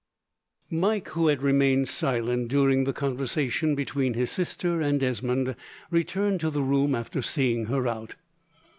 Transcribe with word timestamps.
Mike, 0.71 1.09
who 1.09 1.27
had 1.27 1.43
remained 1.43 1.87
silent 1.87 2.47
during 2.47 2.85
the 2.85 2.91
conversation 2.91 3.75
between 3.75 4.15
his 4.15 4.31
sister 4.31 4.81
and 4.81 4.99
Desmond, 5.01 5.55
returned 5.91 6.39
to 6.39 6.49
the 6.49 6.63
room 6.63 6.95
after 6.95 7.21
seeing 7.21 7.65
her 7.65 7.87
out. 7.87 8.15